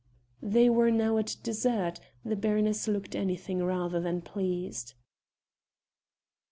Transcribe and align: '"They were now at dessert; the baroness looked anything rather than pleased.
'"They 0.55 0.67
were 0.67 0.89
now 0.89 1.19
at 1.19 1.35
dessert; 1.43 1.99
the 2.25 2.35
baroness 2.35 2.87
looked 2.87 3.13
anything 3.15 3.63
rather 3.63 3.99
than 3.99 4.23
pleased. 4.23 4.95